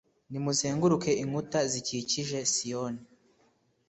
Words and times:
Nimuzenguruke 0.29 1.11
inkuta 1.23 1.59
zikikije 1.71 2.39
Siyoni 2.53 3.01